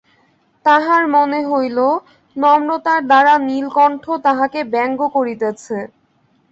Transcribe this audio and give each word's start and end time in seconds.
তাহার 0.65 1.03
মনে 1.07 1.39
হইল, 1.45 1.77
নম্রতার 2.35 3.01
দ্বারা 3.07 3.33
নীলকণ্ঠ 3.47 4.03
তাহাকে 4.25 4.59
ব্যাঙ্গ 4.73 4.99
করিতেছে। 5.15 5.77